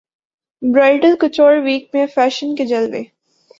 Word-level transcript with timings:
bridal 0.61 1.15
couture 1.19 1.55
week 1.63 1.89
میں 1.93 2.05
fashion 2.15 2.55
کے 2.55 2.65
جلوے 2.65 3.03